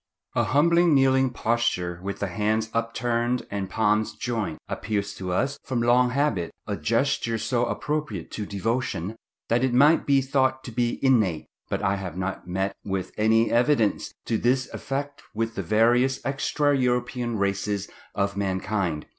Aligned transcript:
A 0.33 0.45
humble 0.45 0.87
kneeling 0.87 1.29
posture, 1.29 1.99
with 2.01 2.17
the 2.17 2.27
hands 2.29 2.71
upturned 2.73 3.45
and 3.51 3.69
palms 3.69 4.15
joined, 4.15 4.57
appears 4.67 5.13
to 5.17 5.31
us, 5.31 5.59
from 5.63 5.79
long 5.83 6.09
habit, 6.09 6.49
a 6.65 6.75
gesture 6.75 7.37
so 7.37 7.65
appropriate 7.67 8.31
to 8.31 8.47
devotion, 8.47 9.15
that 9.47 9.63
it 9.63 9.75
might 9.75 10.07
be 10.07 10.19
thought 10.21 10.63
to 10.63 10.71
be 10.71 10.97
innate; 11.05 11.45
but 11.69 11.83
I 11.83 11.97
have 11.97 12.17
not 12.17 12.47
met 12.47 12.75
with 12.83 13.11
any 13.15 13.51
evidence 13.51 14.11
to 14.25 14.39
this 14.39 14.67
effect 14.73 15.21
with 15.35 15.53
the 15.53 15.61
various 15.61 16.19
extra 16.25 16.75
European 16.75 17.37
races 17.37 17.87
of 18.15 18.35
mankind. 18.35 19.05